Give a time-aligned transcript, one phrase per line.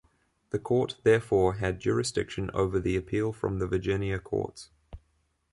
[0.49, 4.71] The Court therefore had jurisdiction over the appeal from the Virginia courts.